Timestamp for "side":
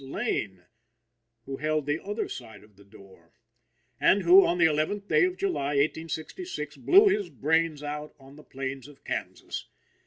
2.27-2.63